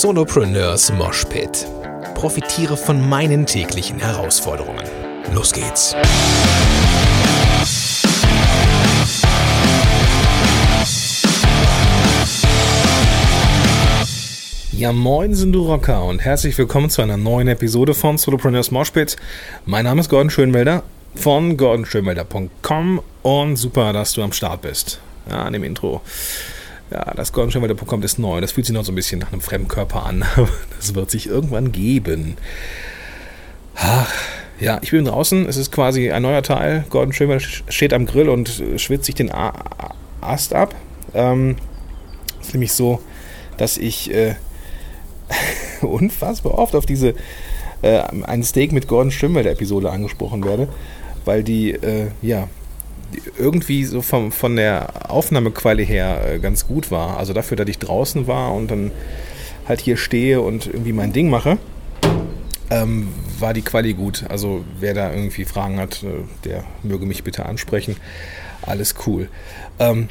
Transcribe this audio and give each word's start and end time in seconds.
Solopreneurs 0.00 0.90
Moshpit. 0.90 1.66
Profitiere 2.14 2.78
von 2.78 3.10
meinen 3.10 3.44
täglichen 3.44 3.98
Herausforderungen. 3.98 4.82
Los 5.34 5.52
geht's. 5.52 5.94
Ja, 14.72 14.92
moin 14.92 15.34
sind 15.34 15.52
du 15.52 15.66
Rocker 15.66 16.02
und 16.04 16.20
herzlich 16.20 16.56
willkommen 16.56 16.88
zu 16.88 17.02
einer 17.02 17.18
neuen 17.18 17.48
Episode 17.48 17.92
von 17.92 18.16
Solopreneurs 18.16 18.70
Moshpit. 18.70 19.18
Mein 19.66 19.84
Name 19.84 20.00
ist 20.00 20.08
Gordon 20.08 20.30
Schönmelder 20.30 20.84
von 21.14 21.58
gordonschönmelder.com 21.58 23.02
und 23.20 23.56
super, 23.56 23.92
dass 23.92 24.14
du 24.14 24.22
am 24.22 24.32
Start 24.32 24.62
bist. 24.62 25.00
Ja, 25.28 25.42
an 25.42 25.52
dem 25.52 25.64
Intro. 25.64 26.00
Ja, 26.92 27.14
das 27.14 27.32
Gordon 27.32 27.50
Schönmelder.com 27.50 28.02
ist 28.02 28.18
neu. 28.18 28.42
Das 28.42 28.52
fühlt 28.52 28.66
sich 28.66 28.74
noch 28.74 28.84
so 28.84 28.92
ein 28.92 28.94
bisschen 28.94 29.20
nach 29.20 29.32
einem 29.32 29.40
Fremdkörper 29.40 30.04
an, 30.04 30.24
aber 30.36 30.48
das 30.76 30.94
wird 30.94 31.10
sich 31.10 31.26
irgendwann 31.26 31.72
geben. 31.72 32.36
Ach, 33.74 34.12
ja, 34.60 34.78
ich 34.82 34.90
bin 34.90 35.06
draußen. 35.06 35.48
Es 35.48 35.56
ist 35.56 35.72
quasi 35.72 36.10
ein 36.10 36.22
neuer 36.22 36.42
Teil. 36.42 36.84
Gordon 36.90 37.14
Schönmelder 37.14 37.44
steht 37.68 37.94
am 37.94 38.04
Grill 38.04 38.28
und 38.28 38.62
schwitzt 38.76 39.06
sich 39.06 39.14
den 39.14 39.32
Ast 40.20 40.54
ab. 40.54 40.74
Ähm, 41.14 41.56
ist 42.40 42.52
nämlich 42.52 42.72
so, 42.72 43.00
dass 43.56 43.78
ich 43.78 44.12
äh, 44.12 44.34
unfassbar 45.80 46.58
oft 46.58 46.74
auf 46.74 46.84
diese 46.84 47.14
äh, 47.80 48.02
ein 48.24 48.42
Steak 48.42 48.72
mit 48.72 48.86
Gordon 48.86 49.10
Schönmelder 49.10 49.52
Episode 49.52 49.90
angesprochen 49.90 50.44
werde 50.44 50.68
weil 51.24 51.42
die, 51.42 51.72
äh, 51.72 52.08
ja, 52.20 52.48
irgendwie 53.38 53.84
so 53.84 54.02
vom, 54.02 54.32
von 54.32 54.56
der 54.56 55.10
Aufnahmequali 55.10 55.86
her 55.86 56.22
äh, 56.26 56.38
ganz 56.38 56.66
gut 56.66 56.90
war. 56.90 57.18
Also 57.18 57.32
dafür, 57.32 57.56
dass 57.56 57.68
ich 57.68 57.78
draußen 57.78 58.26
war 58.26 58.54
und 58.54 58.70
dann 58.70 58.90
halt 59.68 59.80
hier 59.80 59.96
stehe 59.96 60.40
und 60.40 60.66
irgendwie 60.66 60.92
mein 60.92 61.12
Ding 61.12 61.30
mache, 61.30 61.58
ähm, 62.70 63.08
war 63.38 63.54
die 63.54 63.62
Quali 63.62 63.94
gut. 63.94 64.24
Also 64.28 64.64
wer 64.80 64.94
da 64.94 65.12
irgendwie 65.12 65.44
Fragen 65.44 65.78
hat, 65.78 66.02
äh, 66.02 66.24
der 66.44 66.64
möge 66.82 67.06
mich 67.06 67.24
bitte 67.24 67.46
ansprechen. 67.46 67.96
Alles 68.62 68.94
cool. 69.06 69.28
Ähm, 69.78 70.08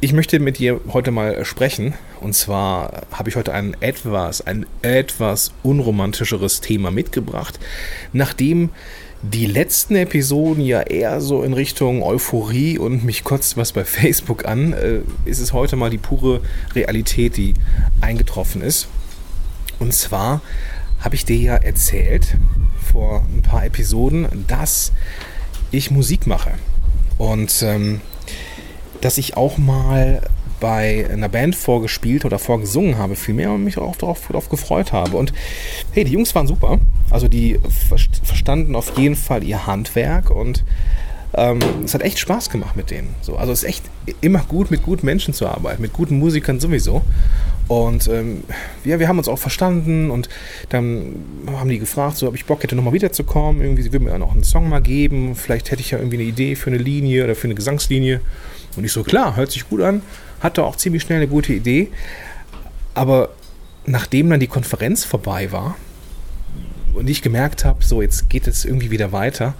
ich 0.00 0.12
möchte 0.12 0.38
mit 0.38 0.58
dir 0.58 0.80
heute 0.92 1.10
mal 1.10 1.44
sprechen. 1.44 1.94
Und 2.20 2.34
zwar 2.34 3.02
habe 3.12 3.28
ich 3.28 3.36
heute 3.36 3.52
ein 3.52 3.76
etwas, 3.80 4.46
ein 4.46 4.66
etwas 4.82 5.52
unromantischeres 5.62 6.60
Thema 6.60 6.90
mitgebracht, 6.90 7.58
nachdem 8.12 8.70
die 9.22 9.46
letzten 9.46 9.96
Episoden 9.96 10.62
ja 10.62 10.82
eher 10.82 11.22
so 11.22 11.42
in 11.42 11.54
Richtung 11.54 12.02
Euphorie 12.02 12.78
und 12.78 13.04
mich 13.04 13.24
kotzt 13.24 13.56
was 13.56 13.72
bei 13.72 13.84
Facebook 13.84 14.44
an, 14.44 14.74
äh, 14.74 15.00
ist 15.24 15.38
es 15.38 15.54
heute 15.54 15.76
mal 15.76 15.88
die 15.88 15.98
pure 15.98 16.42
Realität, 16.74 17.38
die 17.38 17.54
eingetroffen 18.02 18.60
ist. 18.60 18.88
Und 19.78 19.94
zwar 19.94 20.42
habe 21.00 21.14
ich 21.14 21.24
dir 21.24 21.36
ja 21.36 21.56
erzählt 21.56 22.36
vor 22.92 23.26
ein 23.34 23.42
paar 23.42 23.64
Episoden, 23.64 24.44
dass 24.46 24.92
ich 25.70 25.90
Musik 25.90 26.26
mache. 26.26 26.52
Und 27.16 27.62
ähm, 27.62 28.00
dass 29.04 29.18
ich 29.18 29.36
auch 29.36 29.58
mal 29.58 30.22
bei 30.60 31.06
einer 31.12 31.28
Band 31.28 31.54
vorgespielt 31.54 32.24
oder 32.24 32.38
vorgesungen 32.38 32.96
habe, 32.96 33.16
vielmehr 33.16 33.50
und 33.50 33.64
mich 33.64 33.76
auch 33.76 33.96
darauf, 33.96 34.26
darauf 34.28 34.48
gefreut 34.48 34.92
habe. 34.92 35.18
Und 35.18 35.34
hey, 35.92 36.04
die 36.04 36.12
Jungs 36.12 36.34
waren 36.34 36.46
super. 36.46 36.78
Also 37.10 37.28
die 37.28 37.60
verstanden 38.22 38.74
auf 38.74 38.96
jeden 38.96 39.14
Fall 39.14 39.44
ihr 39.44 39.66
Handwerk 39.66 40.30
und 40.30 40.64
ähm, 41.36 41.58
es 41.84 41.92
hat 41.92 42.02
echt 42.02 42.18
Spaß 42.18 42.48
gemacht 42.48 42.76
mit 42.76 42.90
denen. 42.90 43.14
So, 43.20 43.36
also 43.36 43.52
es 43.52 43.62
ist 43.62 43.68
echt 43.68 43.84
immer 44.20 44.40
gut, 44.48 44.70
mit 44.70 44.82
guten 44.82 45.04
Menschen 45.04 45.34
zu 45.34 45.46
arbeiten, 45.48 45.82
mit 45.82 45.92
guten 45.92 46.18
Musikern 46.18 46.60
sowieso. 46.60 47.02
Und 47.66 48.08
ähm, 48.08 48.44
ja, 48.84 48.98
wir 48.98 49.08
haben 49.08 49.18
uns 49.18 49.28
auch 49.28 49.38
verstanden 49.38 50.10
und 50.10 50.28
dann 50.68 51.16
haben 51.56 51.68
die 51.68 51.78
gefragt, 51.78 52.16
so 52.16 52.28
ob 52.28 52.34
ich 52.34 52.44
Bock 52.44 52.62
hätte, 52.62 52.76
nochmal 52.76 52.92
wiederzukommen. 52.92 53.62
Irgendwie, 53.62 53.82
sie 53.82 53.92
würden 53.92 54.04
mir 54.04 54.10
ja 54.10 54.18
noch 54.18 54.32
einen 54.32 54.44
Song 54.44 54.68
mal 54.68 54.80
geben. 54.80 55.34
Vielleicht 55.34 55.70
hätte 55.70 55.82
ich 55.82 55.90
ja 55.90 55.98
irgendwie 55.98 56.18
eine 56.18 56.26
Idee 56.26 56.54
für 56.56 56.70
eine 56.70 56.78
Linie 56.78 57.24
oder 57.24 57.34
für 57.34 57.48
eine 57.48 57.54
Gesangslinie. 57.54 58.20
Und 58.76 58.84
ich 58.84 58.92
so, 58.92 59.02
klar, 59.02 59.36
hört 59.36 59.52
sich 59.52 59.68
gut 59.68 59.82
an 59.82 60.02
hatte 60.44 60.62
auch 60.62 60.76
ziemlich 60.76 61.02
schnell 61.02 61.16
eine 61.16 61.28
gute 61.28 61.52
Idee. 61.54 61.88
Aber 62.92 63.30
nachdem 63.86 64.30
dann 64.30 64.38
die 64.38 64.46
Konferenz 64.46 65.04
vorbei 65.04 65.50
war 65.50 65.76
und 66.92 67.08
ich 67.10 67.22
gemerkt 67.22 67.64
habe, 67.64 67.82
so 67.82 68.02
jetzt 68.02 68.28
geht 68.28 68.46
es 68.46 68.64
irgendwie 68.64 68.92
wieder 68.92 69.10
weiter, 69.10 69.54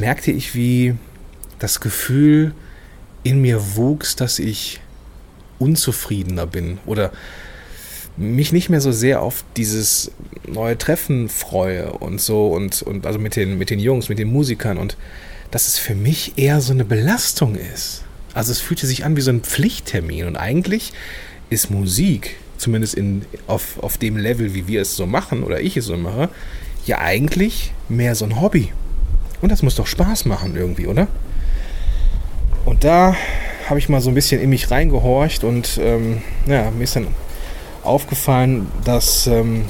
merkte 0.00 0.32
ich, 0.32 0.56
wie 0.56 0.96
das 1.60 1.80
Gefühl 1.80 2.52
in 3.22 3.40
mir 3.40 3.76
wuchs, 3.76 4.16
dass 4.16 4.38
ich 4.38 4.80
unzufriedener 5.58 6.46
bin 6.46 6.78
oder 6.84 7.12
mich 8.16 8.52
nicht 8.52 8.70
mehr 8.70 8.80
so 8.80 8.92
sehr 8.92 9.22
auf 9.22 9.44
dieses 9.56 10.10
neue 10.46 10.78
Treffen 10.78 11.28
freue 11.28 11.92
und 11.92 12.20
so 12.20 12.48
und, 12.48 12.82
und 12.82 13.06
also 13.06 13.18
mit 13.18 13.36
den, 13.36 13.58
mit 13.58 13.70
den 13.70 13.78
Jungs, 13.78 14.08
mit 14.08 14.18
den 14.18 14.32
Musikern 14.32 14.78
und 14.78 14.96
dass 15.50 15.68
es 15.68 15.78
für 15.78 15.94
mich 15.94 16.32
eher 16.36 16.60
so 16.60 16.72
eine 16.72 16.84
Belastung 16.84 17.56
ist. 17.56 18.04
Also 18.34 18.52
es 18.52 18.60
fühlte 18.60 18.86
sich 18.86 19.04
an 19.04 19.16
wie 19.16 19.20
so 19.20 19.30
ein 19.30 19.40
Pflichttermin 19.40 20.26
und 20.26 20.36
eigentlich 20.36 20.92
ist 21.50 21.70
Musik, 21.70 22.36
zumindest 22.58 22.94
in, 22.94 23.24
auf, 23.46 23.82
auf 23.82 23.96
dem 23.96 24.16
Level, 24.16 24.54
wie 24.54 24.66
wir 24.66 24.82
es 24.82 24.96
so 24.96 25.06
machen 25.06 25.44
oder 25.44 25.60
ich 25.60 25.76
es 25.76 25.86
so 25.86 25.96
mache, 25.96 26.28
ja 26.84 26.98
eigentlich 26.98 27.72
mehr 27.88 28.14
so 28.14 28.24
ein 28.24 28.40
Hobby. 28.40 28.72
Und 29.40 29.52
das 29.52 29.62
muss 29.62 29.76
doch 29.76 29.86
Spaß 29.86 30.24
machen 30.24 30.56
irgendwie, 30.56 30.86
oder? 30.86 31.06
Und 32.64 32.84
da 32.84 33.14
habe 33.68 33.78
ich 33.78 33.88
mal 33.88 34.00
so 34.00 34.10
ein 34.10 34.14
bisschen 34.14 34.40
in 34.40 34.50
mich 34.50 34.70
reingehorcht 34.70 35.44
und 35.44 35.78
ähm, 35.80 36.22
ja, 36.46 36.70
mir 36.70 36.84
ist 36.84 36.96
dann 36.96 37.08
aufgefallen, 37.82 38.66
dass 38.84 39.26
ähm, 39.26 39.66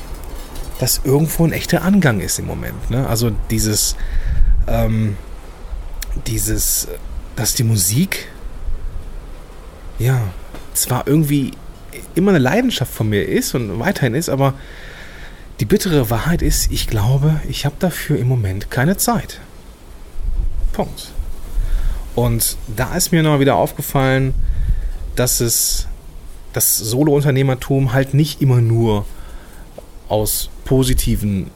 das 0.79 1.03
irgendwo 1.05 1.45
ein 1.45 1.53
echter 1.53 1.83
Angang 1.83 2.21
ist 2.21 2.39
im 2.39 2.47
Moment. 2.47 2.91
Ne? 2.91 3.07
Also 3.09 3.33
dieses, 3.51 3.97
ähm, 4.67 5.17
dieses, 6.27 6.89
dass 7.37 7.55
die 7.55 7.65
Musik 7.65 8.29
ja, 9.99 10.21
zwar 10.75 11.07
irgendwie 11.07 11.53
immer 12.15 12.31
eine 12.31 12.39
Leidenschaft 12.39 12.93
von 12.93 13.09
mir 13.09 13.29
ist 13.29 13.55
und 13.55 13.79
weiterhin 13.79 14.15
ist, 14.15 14.29
aber 14.29 14.55
die 15.61 15.65
bittere 15.65 16.11
Wahrheit 16.11 16.43
ist, 16.43 16.71
ich 16.73 16.89
glaube, 16.89 17.41
ich 17.49 17.65
habe 17.65 17.77
dafür 17.79 18.19
im 18.19 18.29
Moment 18.29 18.71
keine 18.71 18.97
Zeit. 18.97 19.41
Punkt. 20.73 21.13
Und 22.15 22.57
da 22.77 22.97
ist 22.97 23.13
mir 23.13 23.23
noch 23.23 23.41
wieder 23.41 23.57
aufgefallen, 23.57 24.35
dass 25.17 25.41
es 25.41 25.87
das 26.53 26.77
Solo-Unternehmertum 26.77 27.93
halt 27.93 28.15
nicht 28.15 28.41
immer 28.41 28.61
nur 28.61 29.05
aus 30.09 30.51
positiven 30.65 31.51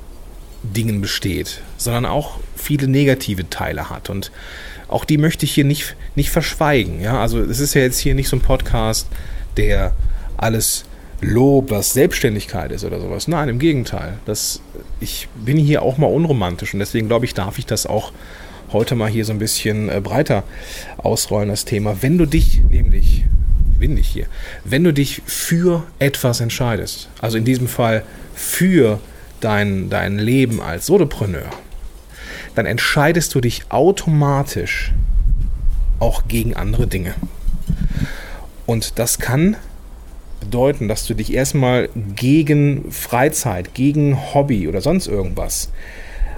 Dingen 0.73 1.01
besteht, 1.01 1.61
sondern 1.77 2.07
auch 2.07 2.39
viele 2.57 2.89
negative 2.89 3.49
Teile 3.51 3.91
hat. 3.91 4.11
Und 4.11 4.31
auch 4.89 5.05
die 5.05 5.19
möchte 5.19 5.45
ich 5.45 5.53
hier 5.53 5.65
nicht, 5.65 5.97
nicht 6.15 6.31
verschweigen. 6.31 7.01
Ja? 7.01 7.21
Also 7.21 7.41
es 7.41 7.61
ist 7.61 7.75
ja 7.75 7.83
jetzt 7.83 7.99
hier 7.99 8.15
nicht 8.15 8.29
so 8.29 8.37
ein 8.37 8.41
Podcast, 8.41 9.07
der 9.57 9.93
alles 10.37 10.85
lobt, 11.21 11.71
was 11.71 11.93
Selbstständigkeit 11.93 12.73
ist 12.73 12.85
oder 12.85 13.01
sowas. 13.01 13.29
Nein, 13.29 13.49
im 13.49 13.59
Gegenteil. 13.59 14.19
Das, 14.25 14.61
ich 15.01 15.29
bin 15.35 15.57
hier 15.57 15.83
auch 15.83 15.99
mal 15.99 16.07
unromantisch 16.07 16.73
und 16.75 16.81
deswegen 16.81 17.09
glaube 17.09 17.25
ich, 17.25 17.35
darf 17.35 17.59
ich 17.59 17.67
das 17.67 17.87
auch 17.87 18.13
heute 18.73 18.95
mal 18.95 19.09
hier 19.09 19.25
so 19.25 19.33
ein 19.33 19.39
bisschen 19.39 19.89
äh, 19.89 20.01
breiter 20.01 20.45
ausrollen, 20.99 21.49
das 21.49 21.65
Thema. 21.65 22.03
Wenn 22.03 22.19
du 22.19 22.27
dich 22.27 22.63
nämlich, 22.71 23.25
bin 23.79 23.97
ich 23.97 24.09
hier, 24.09 24.27
wenn 24.65 24.85
du 24.85 24.93
dich 24.93 25.23
für 25.27 25.85
etwas 25.99 26.41
entscheidest, 26.41 27.09
also 27.21 27.39
in 27.39 27.45
diesem 27.45 27.69
Fall 27.69 28.05
für 28.35 29.01
dein, 29.41 29.91
dein 29.91 30.19
Leben 30.19 30.61
als 30.61 30.87
Solopreneur, 30.87 31.51
dann 32.55 32.67
entscheidest 32.67 33.35
du 33.35 33.41
dich 33.41 33.71
automatisch 33.71 34.93
auch 36.01 36.29
gegen 36.29 36.55
andere 36.55 36.87
Dinge. 36.87 37.15
Und 38.67 38.99
das 38.99 39.19
kann 39.19 39.57
bedeuten, 40.41 40.89
dass 40.89 41.07
du 41.07 41.15
dich 41.15 41.33
erstmal 41.33 41.89
gegen 42.15 42.91
Freizeit, 42.93 43.75
gegen 43.75 44.35
Hobby 44.35 44.69
oder 44.69 44.81
sonst 44.81 45.07
irgendwas 45.07 45.71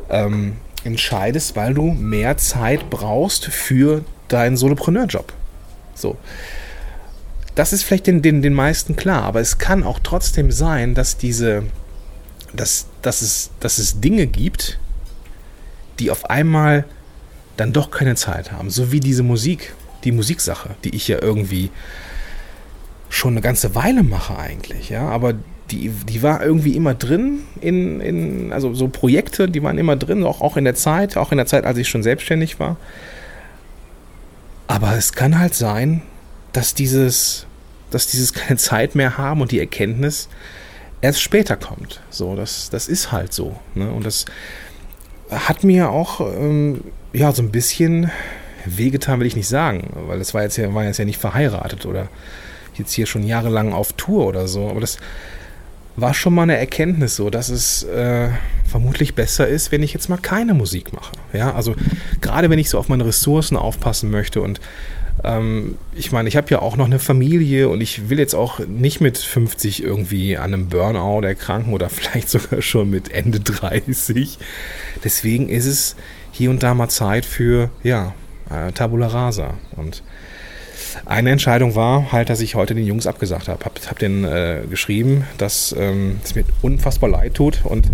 ähm, 0.09 0.57
entscheidest, 0.85 1.57
weil 1.57 1.75
du 1.75 1.93
mehr 1.93 2.37
Zeit 2.37 2.91
brauchst 2.91 3.47
für 3.47 4.05
deinen 4.29 4.57
Solopreneur-Job. 4.57 5.33
So. 5.95 6.17
Das 7.55 7.73
ist 7.73 7.83
vielleicht 7.83 8.07
den, 8.07 8.23
den, 8.23 8.43
den 8.43 8.55
meisten 8.55 8.97
klar, 8.97 9.23
aber 9.25 9.41
es 9.41 9.59
kann 9.59 9.83
auch 9.83 9.99
trotzdem 10.03 10.51
sein, 10.51 10.95
dass 10.95 11.17
diese, 11.19 11.65
dass, 12.55 12.87
dass, 13.03 13.23
es, 13.23 13.51
dass 13.61 13.79
es 13.79 14.01
Dinge 14.01 14.27
gibt, 14.27 14.79
die 15.99 16.11
auf 16.11 16.29
einmal 16.31 16.85
dann 17.57 17.73
doch 17.73 17.91
keine 17.91 18.15
Zeit 18.15 18.53
haben. 18.53 18.71
So 18.71 18.93
wie 18.93 19.01
diese 19.01 19.23
Musik, 19.23 19.75
die 20.05 20.13
Musiksache, 20.13 20.71
die 20.85 20.95
ich 20.95 21.09
ja 21.09 21.19
irgendwie 21.21 21.71
schon 23.09 23.35
eine 23.35 23.41
ganze 23.41 23.75
Weile 23.75 24.03
mache 24.03 24.39
eigentlich, 24.39 24.89
ja, 24.89 25.09
aber 25.09 25.35
die, 25.71 25.91
die 25.91 26.23
war 26.23 26.43
irgendwie 26.43 26.75
immer 26.75 26.95
drin 26.95 27.41
in, 27.61 28.01
in, 28.01 28.53
also 28.53 28.75
so 28.75 28.89
Projekte, 28.89 29.49
die 29.49 29.63
waren 29.63 29.79
immer 29.79 29.97
drin, 29.97 30.25
auch, 30.25 30.41
auch 30.41 30.57
in 30.57 30.65
der 30.65 30.75
Zeit, 30.75 31.17
auch 31.17 31.33
in 31.33 31.39
der 31.39 31.47
Zeit, 31.47 31.65
als 31.65 31.79
ich 31.79 31.89
schon 31.89 32.03
selbstständig 32.03 32.59
war. 32.59 32.77
Aber 34.67 34.97
es 34.97 35.13
kann 35.13 35.39
halt 35.39 35.55
sein, 35.55 36.03
dass 36.53 36.75
dieses, 36.75 37.47
dass 37.91 38.07
dieses 38.07 38.33
keine 38.33 38.57
Zeit 38.57 38.95
mehr 38.95 39.19
haben 39.19 39.41
und 39.41 39.53
die 39.53 39.61
Erkenntnis 39.61 40.29
erst 41.01 41.21
später 41.21 41.57
kommt. 41.57 42.01
So, 42.11 42.37
das, 42.37 42.71
das 42.71 42.89
ist 42.89 43.13
halt 43.13 43.33
so. 43.33 43.57
Ne? 43.75 43.91
Und 43.91 44.07
das 44.07 44.27
hat 45.31 45.65
mir 45.65 45.91
auch 45.91 46.21
ähm, 46.21 46.83
ja 47.13 47.33
so 47.33 47.43
ein 47.43 47.51
bisschen 47.51 48.11
wehgetan, 48.65 49.21
will 49.21 49.27
ich 49.27 49.37
nicht 49.37 49.49
sagen, 49.49 49.91
weil 50.07 50.21
es 50.21 50.35
war 50.35 50.43
jetzt 50.43 50.57
ja, 50.57 50.73
war 50.75 50.85
jetzt 50.85 50.99
ja 50.99 51.05
nicht 51.05 51.21
verheiratet 51.21 51.87
oder 51.87 52.09
jetzt 52.75 52.93
hier 52.93 53.07
schon 53.07 53.23
jahrelang 53.23 53.73
auf 53.73 53.93
Tour 53.95 54.27
oder 54.27 54.49
so. 54.49 54.69
Aber 54.69 54.81
das 54.81 54.99
war 55.97 56.15
schon 56.15 56.35
mal 56.35 56.43
eine 56.43 56.57
Erkenntnis 56.57 57.17
so, 57.17 57.31
dass 57.31 57.49
es 57.49 57.83
äh, 57.85 58.29
vermutlich 58.67 59.15
besser 59.15 59.49
ist, 59.49 59.73
wenn 59.73 59.83
ich 59.83 59.93
jetzt 59.93 60.09
mal 60.09 60.19
keine 60.19 60.55
Musik 60.55 60.93
mache. 60.93 61.13
Ja, 61.33 61.55
also 61.55 61.75
gerade 62.21 62.51
wenn 62.51 62.59
ich 62.59 62.71
so 62.71 62.79
auf 62.79 62.89
meine 62.89 63.07
Ressourcen 63.07 63.57
aufpassen 63.57 64.11
möchte 64.11 64.41
und 64.41 64.61
ähm, 65.25 65.77
ich 65.95 66.13
meine, 66.13 66.29
ich 66.29 66.37
habe 66.37 66.49
ja 66.51 66.61
auch 66.61 66.77
noch 66.77 66.87
eine 66.87 66.99
Familie 66.99 67.69
und 67.69 67.81
ich 67.81 68.09
will 68.09 68.19
jetzt 68.19 68.35
auch 68.35 68.61
nicht 68.61 69.01
mit 69.01 69.19
50 69.19 69.83
irgendwie 69.83 70.37
an 70.37 70.55
einem 70.55 70.69
Burnout 70.69 71.27
erkranken 71.27 71.73
oder 71.73 71.89
vielleicht 71.91 72.29
sogar 72.29 72.63
schon 72.63 72.91
mit 72.91 73.13
Ende 73.13 73.41
30. 73.41 74.39
Deswegen 75.05 75.49
ist 75.49 75.67
es 75.67 75.97
hier 76.33 76.51
und 76.51 76.63
da 76.63 76.75
mal 76.75 76.89
Zeit 76.89 77.25
für, 77.25 77.71
ja, 77.83 78.15
äh, 78.51 78.73
Tabula 78.73 79.09
Rasa. 79.09 79.55
Und 79.77 80.03
eine 81.07 81.31
Entscheidung 81.31 81.75
war 81.75 82.13
halt, 82.13 82.31
dass 82.31 82.41
ich 82.41 82.55
heute 82.55 82.75
den 82.75 82.85
Jungs 82.85 83.07
abgesagt 83.07 83.49
habe. 83.49 83.65
Hab, 83.65 83.81
hab 83.87 83.99
denen 83.99 84.25
äh, 84.25 84.63
geschrieben, 84.69 85.25
dass 85.39 85.75
ähm, 85.79 86.21
es 86.25 86.35
mir 86.35 86.45
unfassbar 86.63 87.11
leid 87.11 87.35
tut. 87.35 87.65
Und 87.65 87.91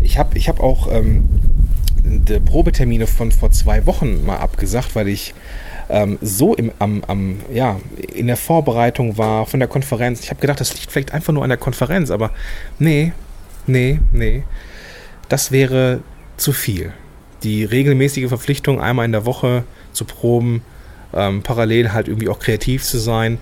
ich 0.00 0.18
habe 0.18 0.36
ich 0.38 0.48
hab 0.48 0.60
auch 0.60 0.92
ähm, 0.92 1.28
die 2.04 2.40
Probetermine 2.40 3.06
von 3.06 3.32
vor 3.32 3.50
zwei 3.50 3.86
Wochen 3.86 4.24
mal 4.24 4.38
abgesagt, 4.38 4.94
weil 4.94 5.08
ich 5.08 5.34
ähm, 5.88 6.18
so 6.20 6.54
im, 6.54 6.72
am, 6.78 7.02
am, 7.06 7.40
ja, 7.52 7.80
in 8.14 8.26
der 8.26 8.36
Vorbereitung 8.36 9.16
war 9.16 9.46
von 9.46 9.60
der 9.60 9.68
Konferenz. 9.68 10.20
Ich 10.20 10.30
habe 10.30 10.40
gedacht, 10.40 10.60
das 10.60 10.74
liegt 10.74 10.90
vielleicht 10.90 11.12
einfach 11.12 11.32
nur 11.32 11.42
an 11.42 11.48
der 11.48 11.58
Konferenz, 11.58 12.10
aber 12.10 12.30
nee, 12.78 13.12
nee, 13.66 14.00
nee. 14.12 14.42
Das 15.28 15.52
wäre 15.52 16.00
zu 16.36 16.52
viel. 16.52 16.92
Die 17.42 17.64
regelmäßige 17.64 18.28
Verpflichtung, 18.28 18.80
einmal 18.80 19.04
in 19.04 19.12
der 19.12 19.26
Woche 19.26 19.64
zu 19.92 20.04
proben, 20.04 20.62
ähm, 21.14 21.42
parallel 21.42 21.92
halt 21.92 22.08
irgendwie 22.08 22.28
auch 22.28 22.38
kreativ 22.38 22.82
zu 22.84 22.98
sein, 22.98 23.38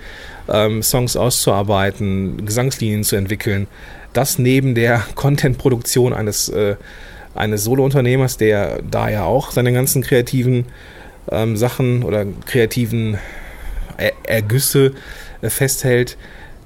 ähm, 0.49 0.83
Songs 0.83 1.17
auszuarbeiten, 1.17 2.45
Gesangslinien 2.47 3.05
zu 3.05 3.17
entwickeln. 3.17 3.67
Das 4.13 4.39
neben 4.39 4.75
der 4.75 5.03
Content-Produktion 5.15 6.13
eines, 6.13 6.49
äh, 6.49 6.77
eines 7.35 7.65
Solo-Unternehmers, 7.65 8.37
der 8.37 8.83
da 8.83 9.09
ja 9.09 9.25
auch 9.25 9.51
seine 9.51 9.73
ganzen 9.73 10.03
kreativen 10.03 10.67
ähm, 11.31 11.57
Sachen 11.57 12.03
oder 12.03 12.25
kreativen 12.47 13.19
er 13.97 14.13
Ergüsse 14.25 14.93
äh, 15.41 15.51
festhält, 15.51 16.17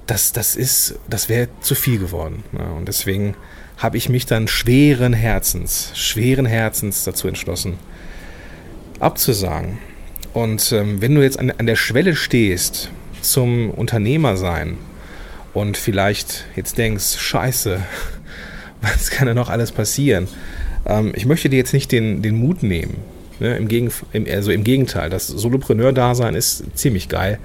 das, 0.07 0.33
das 0.33 0.55
ist, 0.55 0.99
das 1.09 1.29
wäre 1.29 1.47
zu 1.61 1.75
viel 1.75 1.99
geworden. 1.99 2.43
Ja, 2.57 2.71
und 2.71 2.87
deswegen 2.87 3.35
habe 3.77 3.97
ich 3.97 4.09
mich 4.09 4.25
dann 4.25 4.47
schweren 4.47 5.13
Herzens, 5.13 5.91
schweren 5.95 6.45
Herzens 6.45 7.03
dazu 7.03 7.27
entschlossen, 7.27 7.77
abzusagen. 8.99 9.79
Und 10.33 10.71
ähm, 10.71 11.01
wenn 11.01 11.15
du 11.15 11.21
jetzt 11.21 11.39
an, 11.39 11.51
an 11.51 11.65
der 11.65 11.75
Schwelle 11.75 12.15
stehst 12.15 12.89
zum 13.21 13.69
Unternehmer 13.71 14.37
sein 14.37 14.77
und 15.53 15.77
vielleicht 15.77 16.45
jetzt 16.55 16.77
denkst, 16.77 17.17
scheiße, 17.17 17.81
was 18.81 19.09
kann 19.09 19.27
da 19.27 19.33
noch 19.33 19.49
alles 19.49 19.71
passieren? 19.71 20.27
Ähm, 20.85 21.13
ich 21.15 21.25
möchte 21.25 21.49
dir 21.49 21.57
jetzt 21.57 21.73
nicht 21.73 21.91
den, 21.91 22.21
den 22.21 22.35
Mut 22.35 22.63
nehmen. 22.63 22.97
Ne? 23.41 23.57
Im, 23.57 23.67
Gegen, 23.67 23.91
im, 24.13 24.25
also 24.29 24.51
im 24.51 24.63
Gegenteil, 24.63 25.09
das 25.09 25.27
Solopreneur-Dasein 25.27 26.35
ist 26.35 26.63
ziemlich 26.75 27.09
geil. 27.09 27.39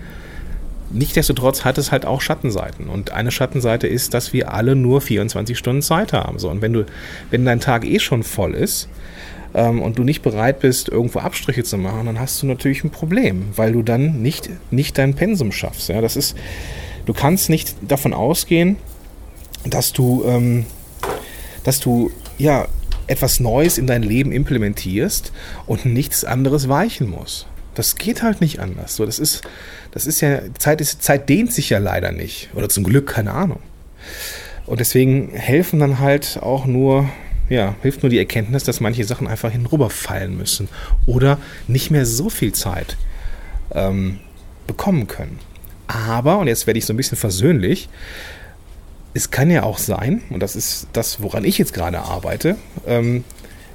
Nichtsdestotrotz 0.91 1.65
hat 1.65 1.79
es 1.79 1.91
halt 1.91 2.07
auch 2.07 2.21
Schattenseiten. 2.21 2.87
Und 2.87 3.11
eine 3.11 3.33
Schattenseite 3.33 3.89
ist, 3.89 4.15
dass 4.15 4.33
wir 4.33 4.53
alle 4.53 4.77
nur 4.77 5.01
24 5.01 5.59
Stunden 5.59 5.83
Zeit 5.83 6.13
haben. 6.13 6.39
So, 6.39 6.49
und 6.49 6.63
wenn 6.63 6.73
du, 6.73 6.85
wenn 7.31 7.45
dein 7.45 7.59
Tag 7.59 7.85
eh 7.85 7.99
schon 7.99 8.23
voll 8.23 8.55
ist, 8.55 8.89
ähm, 9.55 9.81
und 9.81 9.99
du 9.99 10.05
nicht 10.05 10.23
bereit 10.23 10.61
bist, 10.61 10.89
irgendwo 10.89 11.21
Abstriche 11.21 11.65
zu 11.65 11.79
machen, 11.79 12.07
dann 12.07 12.21
hast 12.21 12.43
du 12.43 12.47
natürlich 12.47 12.85
ein 12.85 12.91
Problem, 12.91 13.47
weil 13.57 13.73
du 13.73 13.83
dann 13.83 14.21
nicht, 14.21 14.51
nicht 14.71 14.99
dein 14.99 15.15
Pensum 15.15 15.51
schaffst. 15.51 15.89
Ja, 15.89 16.01
das 16.01 16.15
ist, 16.15 16.37
du 17.07 17.15
kannst 17.15 17.49
nicht 17.49 17.75
davon 17.81 18.13
ausgehen, 18.13 18.77
dass 19.65 19.93
du, 19.93 20.25
ähm, 20.27 20.67
dass 21.65 21.81
du 21.81 22.11
ja 22.39 22.69
etwas 23.07 23.41
Neues 23.41 23.79
in 23.79 23.87
dein 23.87 24.03
Leben 24.03 24.33
implementierst 24.33 25.33
und 25.67 25.85
nichts 25.85 26.25
anderes 26.25 26.69
weichen 26.69 27.09
muss. 27.09 27.47
Das 27.75 27.97
geht 27.97 28.23
halt 28.23 28.41
nicht 28.41 28.59
anders. 28.61 28.97
So, 28.97 29.05
das 29.05 29.19
ist, 29.19 29.43
das 29.93 30.07
ist 30.07 30.21
ja, 30.21 30.41
Zeit, 30.59 30.81
ist, 30.81 31.03
Zeit 31.03 31.29
dehnt 31.29 31.53
sich 31.53 31.71
ja 31.71 31.79
leider 31.79 32.13
nicht. 32.13 32.49
Oder 32.55 32.69
zum 32.69 32.85
Glück, 32.85 33.07
keine 33.07 33.33
Ahnung. 33.33 33.61
Und 34.65 34.81
deswegen 34.81 35.31
helfen 35.33 35.79
dann 35.79 35.99
halt 35.99 36.39
auch 36.43 36.67
nur 36.67 37.09
ja, 37.49 37.77
hilft 37.83 38.03
nur 38.03 38.11
die 38.11 38.19
Erkenntnis, 38.19 38.65
dass 38.65 38.81
manche 38.81 39.05
Sachen 39.05 39.29
einfach 39.29 39.51
hinüberfallen 39.51 40.37
müssen 40.37 40.69
oder 41.07 41.39
nicht 41.69 41.91
mehr 41.91 42.07
so 42.07 42.29
viel 42.29 42.53
Zeit 42.53 42.97
ähm, 43.73 44.19
bekommen 44.67 45.07
können. 45.07 45.39
Aber, 45.87 46.39
und 46.39 46.49
jetzt 46.49 46.67
werde 46.67 46.79
ich 46.79 46.87
so 46.87 46.93
ein 46.93 46.97
bisschen 46.97 47.17
versöhnlich, 47.17 47.89
es 49.17 49.31
kann 49.31 49.51
ja 49.51 49.63
auch 49.63 49.79
sein, 49.79 50.21
und 50.29 50.41
das 50.41 50.57
ist 50.57 50.89
das, 50.93 51.23
woran 51.23 51.45
ich 51.45 51.57
jetzt 51.57 51.73
gerade 51.73 52.01
arbeite, 52.01 52.57
ähm, 52.87 53.25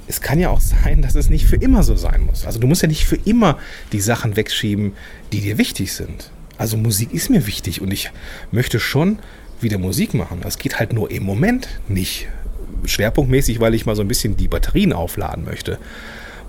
es 0.06 0.20
kann 0.20 0.38
ja 0.38 0.50
auch 0.50 0.60
sein, 0.60 1.02
dass 1.02 1.16
es 1.16 1.30
nicht 1.30 1.46
für 1.46 1.56
immer 1.56 1.82
so 1.82 1.96
sein 1.96 2.24
muss. 2.24 2.46
Also 2.46 2.60
du 2.60 2.66
musst 2.68 2.82
ja 2.82 2.88
nicht 2.88 3.04
für 3.04 3.18
immer 3.24 3.58
die 3.92 4.00
Sachen 4.00 4.36
wegschieben, 4.36 4.92
die 5.32 5.40
dir 5.40 5.58
wichtig 5.58 5.92
sind. 5.94 6.30
Also 6.58 6.76
Musik 6.76 7.12
ist 7.12 7.28
mir 7.28 7.46
wichtig 7.46 7.80
und 7.80 7.92
ich 7.92 8.10
möchte 8.52 8.78
schon 8.78 9.18
wieder 9.60 9.78
Musik 9.78 10.14
machen. 10.14 10.40
Das 10.42 10.58
geht 10.58 10.78
halt 10.78 10.92
nur 10.92 11.10
im 11.10 11.24
Moment 11.24 11.68
nicht 11.88 12.28
schwerpunktmäßig, 12.84 13.58
weil 13.58 13.74
ich 13.74 13.84
mal 13.84 13.96
so 13.96 14.02
ein 14.02 14.08
bisschen 14.08 14.36
die 14.36 14.48
Batterien 14.48 14.92
aufladen 14.92 15.44
möchte. 15.44 15.78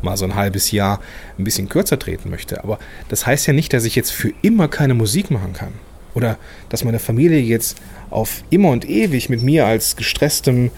Mal 0.03 0.17
so 0.17 0.25
ein 0.25 0.35
halbes 0.35 0.71
Jahr 0.71 0.99
ein 1.39 1.45
bisschen 1.45 1.69
kürzer 1.69 1.97
treten 1.97 2.29
möchte. 2.29 2.63
Aber 2.63 2.77
das 3.09 3.25
heißt 3.25 3.47
ja 3.47 3.53
nicht, 3.53 3.73
dass 3.73 3.85
ich 3.85 3.95
jetzt 3.95 4.11
für 4.11 4.33
immer 4.41 4.67
keine 4.67 4.93
Musik 4.93 5.31
machen 5.31 5.53
kann. 5.53 5.73
Oder 6.13 6.37
dass 6.69 6.83
meine 6.83 6.99
Familie 6.99 7.39
jetzt 7.39 7.77
auf 8.09 8.43
immer 8.49 8.69
und 8.69 8.87
ewig 8.87 9.29
mit 9.29 9.41
mir 9.41 9.65
als 9.65 9.95
gestresstem 9.95 10.71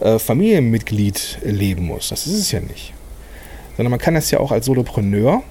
äh, 0.00 0.18
Familienmitglied 0.18 1.38
leben 1.42 1.86
muss. 1.86 2.08
Das 2.08 2.26
ist 2.26 2.38
es 2.38 2.52
ja 2.52 2.60
nicht. 2.60 2.92
Sondern 3.76 3.90
man 3.90 4.00
kann 4.00 4.14
das 4.14 4.30
ja 4.30 4.40
auch 4.40 4.52
als 4.52 4.66
Solopreneur 4.66 5.42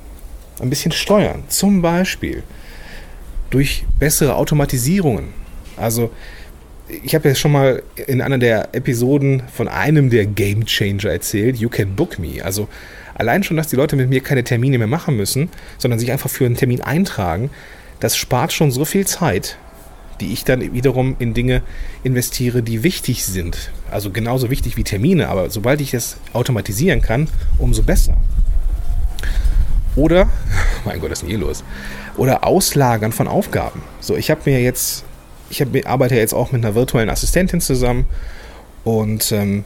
ein 0.59 0.69
bisschen 0.69 0.91
steuern. 0.91 1.43
Zum 1.47 1.81
Beispiel 1.81 2.43
durch 3.49 3.85
bessere 3.99 4.35
Automatisierungen. 4.35 5.29
Also 5.77 6.11
ich 7.03 7.15
habe 7.15 7.29
ja 7.29 7.35
schon 7.35 7.51
mal 7.51 7.83
in 8.07 8.21
einer 8.21 8.37
der 8.37 8.75
Episoden 8.75 9.43
von 9.53 9.67
einem 9.67 10.09
der 10.09 10.25
Game 10.25 10.65
Changer 10.65 11.11
erzählt, 11.11 11.57
You 11.57 11.69
Can 11.69 11.95
Book 11.95 12.19
Me. 12.19 12.43
Also 12.43 12.67
allein 13.15 13.43
schon, 13.43 13.57
dass 13.57 13.67
die 13.67 13.75
Leute 13.75 13.95
mit 13.95 14.09
mir 14.09 14.21
keine 14.21 14.43
Termine 14.43 14.77
mehr 14.77 14.87
machen 14.87 15.15
müssen, 15.15 15.49
sondern 15.77 15.99
sich 15.99 16.11
einfach 16.11 16.29
für 16.29 16.45
einen 16.45 16.55
Termin 16.55 16.81
eintragen, 16.81 17.49
das 18.01 18.17
spart 18.17 18.51
schon 18.51 18.71
so 18.71 18.83
viel 18.83 19.07
Zeit, 19.07 19.57
die 20.19 20.33
ich 20.33 20.43
dann 20.43 20.73
wiederum 20.73 21.15
in 21.19 21.33
Dinge 21.33 21.61
investiere, 22.03 22.61
die 22.61 22.83
wichtig 22.83 23.25
sind. 23.25 23.71
Also 23.89 24.11
genauso 24.11 24.49
wichtig 24.49 24.75
wie 24.75 24.83
Termine, 24.83 25.29
aber 25.29 25.49
sobald 25.49 25.79
ich 25.79 25.91
das 25.91 26.17
automatisieren 26.33 27.01
kann, 27.01 27.29
umso 27.57 27.83
besser. 27.83 28.17
Oder, 29.95 30.29
mein 30.85 30.99
Gott, 30.99 31.11
was 31.11 31.19
ist 31.19 31.21
denn 31.21 31.29
hier 31.29 31.39
los? 31.39 31.63
Oder 32.17 32.43
Auslagern 32.45 33.13
von 33.13 33.29
Aufgaben. 33.29 33.81
So, 34.01 34.17
ich 34.17 34.29
habe 34.29 34.41
mir 34.45 34.61
jetzt 34.61 35.05
ich 35.51 35.61
hab, 35.61 35.67
arbeite 35.85 36.15
jetzt 36.15 36.33
auch 36.33 36.51
mit 36.51 36.63
einer 36.63 36.75
virtuellen 36.75 37.09
Assistentin 37.09 37.61
zusammen 37.61 38.05
und 38.83 39.31
ähm, 39.31 39.65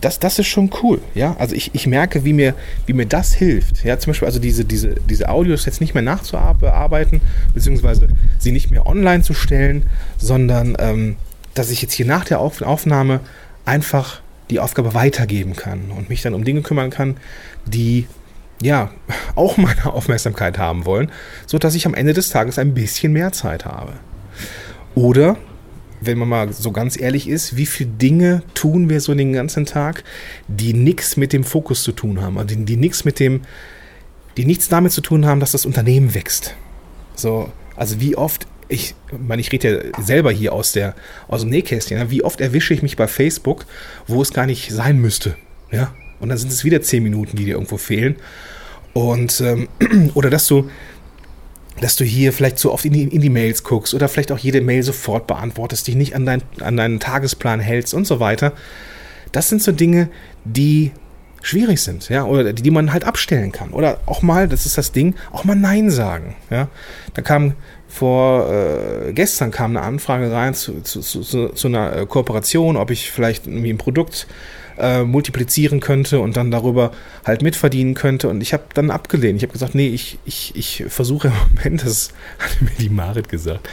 das, 0.00 0.18
das 0.18 0.38
ist 0.38 0.46
schon 0.46 0.70
cool, 0.82 1.00
ja. 1.14 1.36
Also 1.38 1.54
ich, 1.54 1.74
ich 1.74 1.86
merke, 1.86 2.24
wie 2.24 2.32
mir, 2.32 2.54
wie 2.86 2.92
mir 2.92 3.06
das 3.06 3.34
hilft. 3.34 3.84
Ja, 3.84 3.98
zum 3.98 4.10
Beispiel 4.10 4.26
also 4.26 4.38
diese, 4.38 4.64
diese, 4.64 4.94
diese 5.08 5.28
Audios 5.28 5.64
jetzt 5.66 5.80
nicht 5.80 5.94
mehr 5.94 6.02
nachzuarbeiten, 6.02 7.20
beziehungsweise 7.54 8.08
sie 8.38 8.52
nicht 8.52 8.70
mehr 8.70 8.86
online 8.86 9.22
zu 9.22 9.34
stellen, 9.34 9.86
sondern 10.18 10.76
ähm, 10.78 11.16
dass 11.54 11.70
ich 11.70 11.82
jetzt 11.82 11.92
hier 11.92 12.06
nach 12.06 12.24
der 12.24 12.40
Aufnahme 12.40 13.20
einfach 13.64 14.20
die 14.50 14.60
Aufgabe 14.60 14.94
weitergeben 14.94 15.54
kann 15.54 15.90
und 15.96 16.08
mich 16.08 16.22
dann 16.22 16.34
um 16.34 16.44
Dinge 16.44 16.62
kümmern 16.62 16.90
kann, 16.90 17.16
die 17.66 18.06
ja 18.62 18.90
auch 19.34 19.56
meine 19.56 19.92
Aufmerksamkeit 19.92 20.58
haben 20.58 20.84
wollen, 20.84 21.10
sodass 21.46 21.74
ich 21.74 21.86
am 21.86 21.94
Ende 21.94 22.12
des 22.12 22.30
Tages 22.30 22.58
ein 22.58 22.74
bisschen 22.74 23.12
mehr 23.12 23.32
Zeit 23.32 23.64
habe. 23.64 23.92
Oder, 24.94 25.36
wenn 26.00 26.18
man 26.18 26.28
mal 26.28 26.52
so 26.52 26.72
ganz 26.72 26.98
ehrlich 26.98 27.28
ist, 27.28 27.56
wie 27.56 27.66
viele 27.66 27.90
Dinge 27.90 28.42
tun 28.54 28.88
wir 28.88 29.00
so 29.00 29.14
den 29.14 29.32
ganzen 29.32 29.66
Tag, 29.66 30.04
die 30.48 30.72
nichts 30.72 31.16
mit 31.16 31.32
dem 31.32 31.44
Fokus 31.44 31.82
zu 31.82 31.92
tun 31.92 32.20
haben, 32.20 32.44
die, 32.46 32.64
die 32.64 32.76
nichts 32.76 33.04
mit 33.04 33.20
dem, 33.20 33.42
die 34.36 34.44
nichts 34.44 34.68
damit 34.68 34.92
zu 34.92 35.00
tun 35.00 35.26
haben, 35.26 35.40
dass 35.40 35.52
das 35.52 35.66
Unternehmen 35.66 36.14
wächst. 36.14 36.54
So, 37.14 37.52
also 37.76 38.00
wie 38.00 38.16
oft 38.16 38.46
ich 38.70 38.94
meine, 39.18 39.40
ich 39.40 39.50
rede 39.52 39.90
ja 39.92 40.02
selber 40.02 40.30
hier 40.30 40.52
aus, 40.52 40.72
der, 40.72 40.94
aus 41.26 41.40
dem 41.40 41.50
Nähkästchen. 41.50 42.10
Wie 42.10 42.22
oft 42.22 42.40
erwische 42.40 42.72
ich 42.72 42.82
mich 42.82 42.96
bei 42.96 43.08
Facebook, 43.08 43.66
wo 44.06 44.22
es 44.22 44.32
gar 44.32 44.46
nicht 44.46 44.70
sein 44.70 44.98
müsste. 44.98 45.36
Ja? 45.72 45.92
Und 46.20 46.28
dann 46.28 46.38
sind 46.38 46.52
es 46.52 46.64
wieder 46.64 46.80
zehn 46.80 47.02
Minuten, 47.02 47.36
die 47.36 47.46
dir 47.46 47.54
irgendwo 47.54 47.78
fehlen. 47.78 48.16
Und, 48.92 49.40
ähm, 49.40 49.68
oder 50.14 50.30
dass 50.30 50.46
du 50.46 50.70
dass 51.80 51.96
du 51.96 52.04
hier 52.04 52.32
vielleicht 52.32 52.58
zu 52.58 52.72
oft 52.72 52.84
in 52.84 52.92
die, 52.92 53.02
in 53.04 53.20
die 53.20 53.30
Mails 53.30 53.64
guckst 53.64 53.94
oder 53.94 54.08
vielleicht 54.08 54.32
auch 54.32 54.38
jede 54.38 54.60
Mail 54.60 54.82
sofort 54.82 55.26
beantwortest, 55.26 55.86
dich 55.86 55.96
nicht 55.96 56.14
an, 56.14 56.26
dein, 56.26 56.42
an 56.60 56.76
deinen 56.76 57.00
Tagesplan 57.00 57.60
hältst 57.60 57.94
und 57.94 58.06
so 58.06 58.20
weiter. 58.20 58.52
Das 59.32 59.48
sind 59.48 59.62
so 59.62 59.72
Dinge, 59.72 60.08
die 60.44 60.92
schwierig 61.42 61.80
sind, 61.80 62.08
ja, 62.08 62.24
oder 62.24 62.52
die, 62.52 62.62
die 62.62 62.70
man 62.70 62.92
halt 62.92 63.04
abstellen 63.04 63.52
kann. 63.52 63.70
Oder 63.70 64.00
auch 64.06 64.22
mal, 64.22 64.48
das 64.48 64.66
ist 64.66 64.76
das 64.76 64.92
Ding, 64.92 65.14
auch 65.32 65.44
mal 65.44 65.56
Nein 65.56 65.90
sagen, 65.90 66.36
ja. 66.50 66.68
Da 67.14 67.22
kam 67.22 67.54
vor 67.88 68.48
äh, 68.52 69.12
gestern 69.12 69.50
kam 69.50 69.76
eine 69.76 69.84
Anfrage 69.84 70.30
rein 70.30 70.54
zu, 70.54 70.80
zu, 70.82 71.00
zu, 71.00 71.48
zu 71.48 71.68
einer 71.68 71.96
äh, 71.96 72.06
Kooperation, 72.06 72.76
ob 72.76 72.90
ich 72.90 73.10
vielleicht 73.10 73.46
irgendwie 73.46 73.72
ein 73.72 73.78
Produkt 73.78 74.26
äh, 74.80 75.04
multiplizieren 75.04 75.80
könnte 75.80 76.20
und 76.20 76.36
dann 76.36 76.50
darüber 76.50 76.92
halt 77.24 77.42
mitverdienen 77.42 77.94
könnte. 77.94 78.28
Und 78.28 78.40
ich 78.40 78.52
habe 78.52 78.64
dann 78.74 78.90
abgelehnt. 78.90 79.36
Ich 79.36 79.42
habe 79.42 79.52
gesagt, 79.52 79.74
nee, 79.74 79.88
ich, 79.88 80.18
ich, 80.24 80.54
ich 80.56 80.84
versuche 80.88 81.28
im 81.28 81.34
Moment, 81.54 81.84
das 81.84 82.10
hat 82.38 82.62
mir 82.62 82.70
die 82.78 82.88
Marit 82.88 83.28
gesagt. 83.28 83.68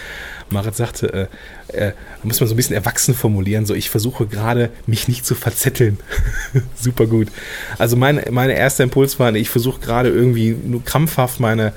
Marit 0.50 0.76
sagte, 0.76 1.30
äh, 1.74 1.88
äh, 1.88 1.92
muss 2.24 2.40
man 2.40 2.48
so 2.48 2.54
ein 2.54 2.58
bisschen 2.58 2.76
erwachsen 2.76 3.14
formulieren, 3.14 3.66
so 3.66 3.74
ich 3.74 3.90
versuche 3.90 4.28
gerade, 4.28 4.70
mich 4.86 5.08
nicht 5.08 5.26
zu 5.26 5.36
verzetteln. 5.36 5.98
Super 6.76 7.06
gut. 7.06 7.30
Also 7.78 7.96
mein, 7.96 8.22
mein 8.32 8.50
erster 8.50 8.84
Impuls 8.84 9.20
war, 9.20 9.34
ich 9.36 9.50
versuche 9.50 9.82
gerade 9.82 10.10
irgendwie 10.10 10.56
nur 10.64 10.84
krampfhaft 10.84 11.40
meine, 11.40 11.74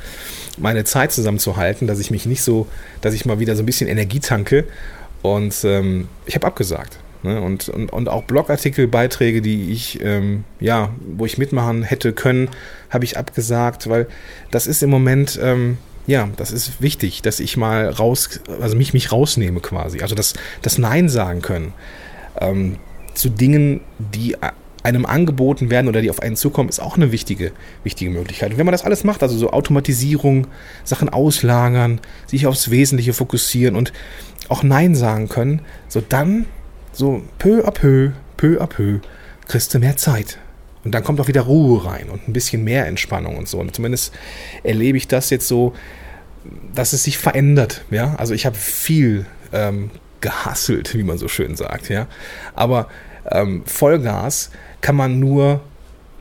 meine 0.58 0.84
Zeit 0.84 1.12
zusammenzuhalten, 1.12 1.86
dass 1.86 1.98
ich 1.98 2.10
mich 2.10 2.26
nicht 2.26 2.42
so, 2.42 2.66
dass 3.00 3.14
ich 3.14 3.24
mal 3.24 3.40
wieder 3.40 3.56
so 3.56 3.62
ein 3.62 3.66
bisschen 3.66 3.88
Energie 3.88 4.20
tanke. 4.20 4.64
Und 5.22 5.64
ähm, 5.64 6.08
ich 6.26 6.34
habe 6.34 6.46
abgesagt. 6.46 6.98
Ne? 7.22 7.40
Und, 7.40 7.68
und, 7.68 7.92
und 7.92 8.08
auch 8.08 8.24
Blogartikel, 8.24 8.86
Beiträge, 8.88 9.42
die 9.42 9.70
ich, 9.72 10.00
ähm, 10.02 10.44
ja, 10.58 10.90
wo 11.16 11.26
ich 11.26 11.38
mitmachen 11.38 11.82
hätte 11.82 12.12
können, 12.12 12.48
habe 12.88 13.04
ich 13.04 13.18
abgesagt, 13.18 13.88
weil 13.88 14.06
das 14.50 14.66
ist 14.66 14.82
im 14.82 14.90
Moment, 14.90 15.38
ähm, 15.42 15.78
ja, 16.06 16.28
das 16.36 16.50
ist 16.50 16.80
wichtig, 16.80 17.22
dass 17.22 17.40
ich 17.40 17.56
mal 17.56 17.88
raus, 17.88 18.40
also 18.60 18.76
mich, 18.76 18.94
mich 18.94 19.12
rausnehme 19.12 19.60
quasi. 19.60 20.00
Also 20.00 20.14
das, 20.14 20.34
das 20.62 20.78
Nein 20.78 21.08
sagen 21.08 21.42
können 21.42 21.72
ähm, 22.40 22.76
zu 23.14 23.28
Dingen, 23.28 23.80
die 23.98 24.36
einem 24.82 25.04
angeboten 25.04 25.70
werden 25.70 25.88
oder 25.88 26.00
die 26.00 26.10
auf 26.10 26.20
einen 26.20 26.36
zukommen, 26.36 26.68
ist 26.68 26.80
auch 26.80 26.96
eine 26.96 27.12
wichtige, 27.12 27.52
wichtige 27.84 28.10
Möglichkeit. 28.10 28.52
Und 28.52 28.58
wenn 28.58 28.66
man 28.66 28.72
das 28.72 28.84
alles 28.84 29.04
macht, 29.04 29.22
also 29.22 29.36
so 29.36 29.50
Automatisierung, 29.50 30.46
Sachen 30.84 31.08
auslagern, 31.10 32.00
sich 32.26 32.46
aufs 32.46 32.70
Wesentliche 32.70 33.12
fokussieren 33.12 33.76
und 33.76 33.92
auch 34.48 34.62
Nein 34.62 34.94
sagen 34.94 35.28
können, 35.28 35.60
so 35.88 36.00
dann 36.00 36.46
so 36.92 37.22
peu 37.38 37.64
à 37.66 37.70
peu, 37.70 38.10
peu 38.36 38.60
à 38.60 38.66
peu, 38.66 39.00
kriegst 39.46 39.74
du 39.74 39.78
mehr 39.78 39.96
Zeit. 39.96 40.38
Und 40.84 40.92
dann 40.94 41.04
kommt 41.04 41.20
auch 41.20 41.28
wieder 41.28 41.42
Ruhe 41.42 41.84
rein 41.84 42.08
und 42.08 42.26
ein 42.26 42.32
bisschen 42.32 42.64
mehr 42.64 42.86
Entspannung 42.86 43.36
und 43.36 43.48
so. 43.48 43.58
Und 43.58 43.74
zumindest 43.74 44.14
erlebe 44.62 44.96
ich 44.96 45.08
das 45.08 45.28
jetzt 45.30 45.46
so, 45.46 45.74
dass 46.74 46.92
es 46.92 47.04
sich 47.04 47.18
verändert. 47.18 47.84
Ja, 47.90 48.14
also 48.16 48.32
ich 48.32 48.46
habe 48.46 48.56
viel 48.56 49.26
ähm, 49.52 49.90
gehasselt, 50.20 50.94
wie 50.94 51.02
man 51.02 51.18
so 51.18 51.28
schön 51.28 51.54
sagt. 51.56 51.90
Ja, 51.90 52.06
aber 52.54 52.88
ähm, 53.30 53.62
Vollgas 53.66 54.50
kann 54.80 54.96
man 54.96 55.20
nur 55.20 55.60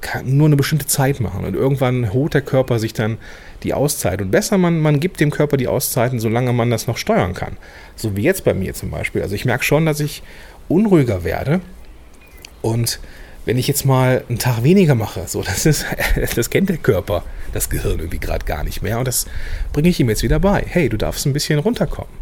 kann 0.02 0.38
nur 0.38 0.48
eine 0.48 0.56
bestimmte 0.56 0.88
Zeit 0.88 1.20
machen 1.20 1.44
und 1.44 1.56
irgendwann 1.56 2.14
holt 2.14 2.34
der 2.34 2.42
Körper 2.42 2.80
sich 2.80 2.94
dann 2.94 3.18
die 3.64 3.74
Auszeit. 3.74 4.22
Und 4.22 4.32
besser, 4.32 4.58
man, 4.58 4.80
man 4.80 5.02
gibt 5.02 5.20
dem 5.20 5.30
Körper 5.30 5.58
die 5.58 5.68
Auszeiten, 5.68 6.20
solange 6.20 6.54
man 6.54 6.70
das 6.70 6.88
noch 6.88 6.98
steuern 6.98 7.34
kann. 7.34 7.58
So 7.98 8.16
wie 8.16 8.22
jetzt 8.22 8.46
bei 8.46 8.54
mir 8.54 8.74
zum 8.74 8.92
Beispiel. 8.92 9.22
Also 9.22 9.36
ich 9.36 9.44
merke 9.44 9.66
schon, 9.66 9.86
dass 9.86 10.00
ich 10.00 10.24
unruhiger 10.70 11.26
werde. 11.26 11.60
Und 12.62 13.00
wenn 13.46 13.58
ich 13.58 13.68
jetzt 13.68 13.86
mal 13.86 14.24
einen 14.30 14.40
Tag 14.40 14.64
weniger 14.64 14.96
mache, 14.96 15.28
so, 15.28 15.42
das 15.44 15.66
ist, 15.66 15.86
das 16.36 16.50
kennt 16.50 16.70
der 16.70 16.78
Körper, 16.78 17.24
das 17.52 17.70
Gehirn 17.70 18.00
irgendwie 18.00 18.20
gerade 18.20 18.46
gar 18.46 18.64
nicht 18.64 18.82
mehr. 18.82 19.00
Und 19.00 19.08
das 19.08 19.26
bringe 19.74 19.90
ich 19.90 20.00
ihm 20.00 20.10
jetzt 20.10 20.24
wieder 20.24 20.40
bei. 20.40 20.64
Hey, 20.66 20.88
du 20.88 20.98
darfst 20.98 21.26
ein 21.26 21.34
bisschen 21.34 21.60
runterkommen. 21.60 22.14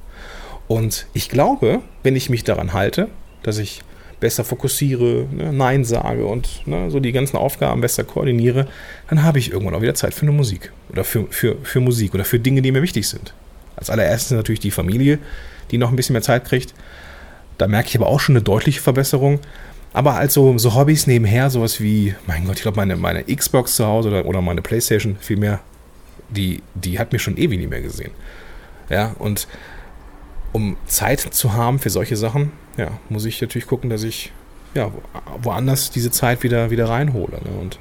Und 0.68 1.08
ich 1.13 1.30
glaube, 1.30 1.82
wenn 2.04 2.16
ich 2.16 2.30
mich 2.30 2.44
daran 2.44 2.74
halte, 2.74 3.10
dass 3.44 3.58
ich 3.58 3.82
besser 4.20 4.44
fokussiere, 4.44 5.27
ne, 5.32 5.54
Nein 5.54 5.86
sage 5.86 6.25
und 6.25 6.66
ne, 6.66 6.89
so 6.89 7.00
die 7.00 7.12
ganzen 7.12 7.38
Aufgaben 7.38 7.82
besser 7.82 8.04
koordiniere, 8.04 8.68
dann 9.10 9.24
habe 9.24 9.39
ich 9.39 9.51
irgendwann 9.51 9.75
auch 9.75 9.82
wieder 9.82 9.96
Zeit 9.96 10.13
für 10.13 10.24
eine 10.24 10.32
Musik. 10.32 10.72
Oder 10.89 11.04
für, 11.04 11.27
für, 11.30 11.58
für 11.63 11.80
Musik 11.80 12.13
oder 12.13 12.25
für 12.25 12.39
Dinge, 12.39 12.62
die 12.62 12.72
mir 12.72 12.82
wichtig 12.82 13.08
sind. 13.08 13.34
Als 13.75 13.89
allererstes 13.89 14.32
natürlich 14.32 14.60
die 14.60 14.72
Familie, 14.72 15.20
die 15.72 15.77
noch 15.77 15.89
ein 15.89 15.96
bisschen 15.96 16.13
mehr 16.13 16.22
Zeit 16.22 16.46
kriegt. 16.46 16.74
Da 17.58 17.68
merke 17.68 17.90
ich 17.90 17.96
aber 17.96 18.08
auch 18.08 18.20
schon 18.20 18.36
eine 18.36 18.44
deutliche 18.44 18.82
Verbesserung. 18.82 19.40
Aber 19.94 20.16
also 20.16 20.58
so 20.58 20.76
Hobbys 20.76 21.08
nebenher, 21.08 21.50
sowas 21.50 21.82
wie, 21.82 22.16
mein 22.28 22.46
Gott, 22.46 22.58
ich 22.58 22.62
glaube, 22.62 22.78
meine, 22.78 22.96
meine 22.96 23.24
Xbox 23.24 23.76
zu 23.76 23.86
Hause 23.86 24.10
oder, 24.10 24.26
oder 24.26 24.42
meine 24.42 24.62
Playstation 24.62 25.18
vielmehr, 25.20 25.60
die, 26.30 26.62
die 26.76 27.00
hat 27.00 27.14
mir 27.14 27.20
schon 27.20 27.38
ewig 27.38 27.58
nicht 27.58 27.70
mehr 27.70 27.82
gesehen. 27.82 28.12
Ja, 28.90 29.16
und 29.18 29.48
um 30.52 30.78
Zeit 30.86 31.20
zu 31.20 31.54
haben 31.54 31.80
für 31.80 31.90
solche 31.90 32.16
Sachen, 32.16 32.52
ja, 32.78 32.92
muss 33.10 33.26
ich 33.26 33.42
natürlich 33.42 33.68
gucken, 33.68 33.90
dass 33.90 34.04
ich 34.04 34.32
ja, 34.76 34.92
woanders 35.42 35.90
diese 35.90 36.12
Zeit 36.12 36.44
wieder, 36.44 36.70
wieder 36.70 36.90
reinhole. 36.90 37.40
Ne? 37.44 37.60
Und 37.60 37.80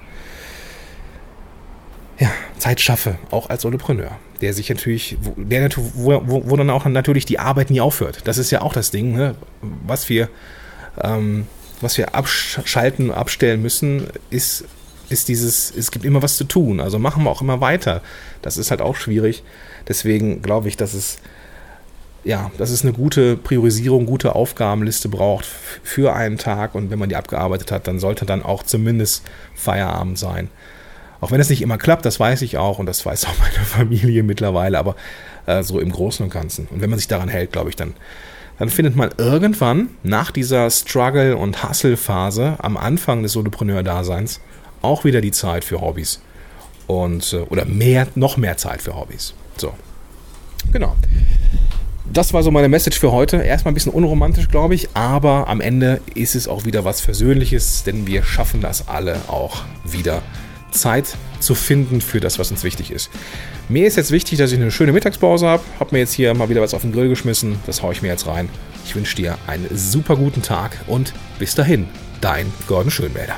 ja, 2.18 2.30
Zeit 2.58 2.80
schaffe, 2.80 3.18
auch 3.30 3.50
als 3.50 3.62
Solopreneur 3.62 4.12
der 4.40 4.52
sich 4.52 4.68
natürlich, 4.68 5.16
der 5.36 5.68
wo, 5.76 6.22
wo, 6.24 6.56
dann 6.56 6.70
auch 6.70 6.84
natürlich 6.84 7.24
die 7.24 7.38
Arbeit 7.38 7.70
nie 7.70 7.80
aufhört. 7.80 8.22
Das 8.24 8.38
ist 8.38 8.50
ja 8.50 8.62
auch 8.62 8.72
das 8.72 8.90
Ding, 8.90 9.14
ne? 9.14 9.34
was 9.86 10.08
wir, 10.08 10.28
ähm, 11.02 11.46
was 11.80 11.98
wir 11.98 12.14
abschalten, 12.14 13.10
abstellen 13.10 13.62
müssen, 13.62 14.06
ist, 14.30 14.64
ist 15.08 15.28
dieses, 15.28 15.72
es 15.76 15.90
gibt 15.90 16.04
immer 16.04 16.22
was 16.22 16.36
zu 16.36 16.44
tun. 16.44 16.80
Also 16.80 16.98
machen 16.98 17.24
wir 17.24 17.30
auch 17.30 17.42
immer 17.42 17.60
weiter. 17.60 18.02
Das 18.42 18.56
ist 18.56 18.70
halt 18.70 18.80
auch 18.80 18.96
schwierig. 18.96 19.42
Deswegen 19.88 20.42
glaube 20.42 20.68
ich, 20.68 20.76
dass 20.76 20.94
es 20.94 21.18
ja, 22.26 22.50
dass 22.58 22.70
es 22.70 22.82
eine 22.82 22.92
gute 22.92 23.36
Priorisierung, 23.36 24.04
gute 24.04 24.34
Aufgabenliste 24.34 25.08
braucht 25.08 25.44
für 25.44 26.12
einen 26.12 26.38
Tag 26.38 26.74
und 26.74 26.90
wenn 26.90 26.98
man 26.98 27.08
die 27.08 27.14
abgearbeitet 27.14 27.70
hat, 27.70 27.86
dann 27.86 28.00
sollte 28.00 28.26
dann 28.26 28.42
auch 28.42 28.64
zumindest 28.64 29.22
Feierabend 29.54 30.18
sein. 30.18 30.50
Auch 31.20 31.30
wenn 31.30 31.40
es 31.40 31.48
nicht 31.48 31.62
immer 31.62 31.78
klappt, 31.78 32.04
das 32.04 32.20
weiß 32.20 32.42
ich 32.42 32.58
auch 32.58 32.78
und 32.78 32.86
das 32.86 33.04
weiß 33.04 33.26
auch 33.26 33.38
meine 33.38 33.64
Familie 33.64 34.22
mittlerweile, 34.22 34.78
aber 34.78 34.96
äh, 35.46 35.62
so 35.62 35.80
im 35.80 35.90
Großen 35.90 36.24
und 36.24 36.30
Ganzen. 36.30 36.68
Und 36.70 36.80
wenn 36.80 36.90
man 36.90 36.98
sich 36.98 37.08
daran 37.08 37.28
hält, 37.28 37.52
glaube 37.52 37.70
ich, 37.70 37.76
dann, 37.76 37.94
dann 38.58 38.68
findet 38.68 38.96
man 38.96 39.10
irgendwann 39.18 39.90
nach 40.02 40.30
dieser 40.30 40.70
Struggle- 40.70 41.36
und 41.36 41.68
Hustle-Phase 41.68 42.56
am 42.58 42.76
Anfang 42.76 43.22
des 43.22 43.32
Solopreneur-Daseins 43.32 44.40
auch 44.82 45.04
wieder 45.04 45.20
die 45.20 45.32
Zeit 45.32 45.64
für 45.64 45.80
Hobbys. 45.80 46.20
Und, 46.86 47.32
äh, 47.32 47.38
oder 47.38 47.64
mehr, 47.64 48.06
noch 48.14 48.36
mehr 48.36 48.56
Zeit 48.56 48.82
für 48.82 48.94
Hobbys. 48.94 49.34
So. 49.56 49.72
Genau. 50.72 50.96
Das 52.12 52.32
war 52.32 52.42
so 52.42 52.50
meine 52.50 52.68
Message 52.68 52.98
für 52.98 53.12
heute. 53.12 53.38
Erstmal 53.38 53.72
ein 53.72 53.74
bisschen 53.74 53.92
unromantisch, 53.92 54.48
glaube 54.48 54.74
ich, 54.74 54.88
aber 54.94 55.48
am 55.48 55.60
Ende 55.60 56.00
ist 56.14 56.36
es 56.36 56.46
auch 56.46 56.64
wieder 56.64 56.84
was 56.84 57.00
Versöhnliches, 57.00 57.82
denn 57.82 58.06
wir 58.06 58.22
schaffen 58.22 58.60
das 58.60 58.88
alle 58.88 59.20
auch 59.28 59.64
wieder 59.84 60.22
Zeit 60.76 61.16
zu 61.40 61.54
finden 61.54 62.00
für 62.00 62.20
das, 62.20 62.38
was 62.38 62.50
uns 62.50 62.62
wichtig 62.64 62.90
ist. 62.90 63.10
Mir 63.68 63.86
ist 63.86 63.96
jetzt 63.96 64.10
wichtig, 64.10 64.38
dass 64.38 64.52
ich 64.52 64.60
eine 64.60 64.70
schöne 64.70 64.92
Mittagspause 64.92 65.46
habe. 65.46 65.62
Habe 65.80 65.94
mir 65.94 65.98
jetzt 66.00 66.12
hier 66.12 66.34
mal 66.34 66.48
wieder 66.48 66.62
was 66.62 66.74
auf 66.74 66.82
den 66.82 66.92
Grill 66.92 67.08
geschmissen. 67.08 67.58
Das 67.66 67.82
haue 67.82 67.92
ich 67.92 68.02
mir 68.02 68.08
jetzt 68.08 68.26
rein. 68.26 68.48
Ich 68.84 68.94
wünsche 68.94 69.16
dir 69.16 69.36
einen 69.46 69.66
super 69.74 70.16
guten 70.16 70.42
Tag 70.42 70.76
und 70.86 71.12
bis 71.38 71.54
dahin, 71.54 71.88
dein 72.20 72.46
Gordon 72.68 72.90
Schönwälder. 72.90 73.36